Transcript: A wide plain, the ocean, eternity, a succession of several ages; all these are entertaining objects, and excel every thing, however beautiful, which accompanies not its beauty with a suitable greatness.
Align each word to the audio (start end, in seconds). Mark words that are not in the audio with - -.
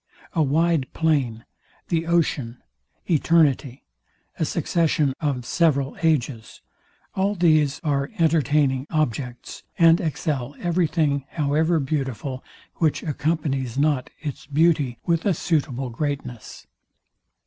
A 0.33 0.41
wide 0.41 0.91
plain, 0.93 1.45
the 1.89 2.07
ocean, 2.07 2.59
eternity, 3.07 3.85
a 4.39 4.45
succession 4.45 5.13
of 5.19 5.45
several 5.45 5.95
ages; 6.01 6.61
all 7.13 7.35
these 7.35 7.79
are 7.83 8.09
entertaining 8.17 8.87
objects, 8.89 9.61
and 9.77 10.01
excel 10.01 10.55
every 10.57 10.87
thing, 10.87 11.25
however 11.33 11.79
beautiful, 11.79 12.43
which 12.77 13.03
accompanies 13.03 13.77
not 13.77 14.09
its 14.21 14.47
beauty 14.47 14.97
with 15.05 15.23
a 15.23 15.35
suitable 15.35 15.91
greatness. 15.91 16.65